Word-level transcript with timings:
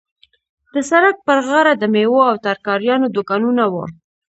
د 0.73 0.75
سړک 0.89 1.15
پر 1.27 1.37
غاړه 1.47 1.73
د 1.77 1.83
میوو 1.93 2.19
او 2.29 2.35
ترکاریو 2.45 3.11
دوکانونه 3.15 3.63
وو. 3.73 3.85